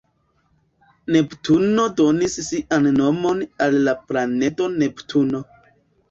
Neptuno 1.15 1.83
donis 1.99 2.37
sian 2.47 2.87
nomon 2.95 3.43
al 3.65 3.77
la 3.89 3.93
planedo 4.13 4.71
Neptuno. 4.77 5.43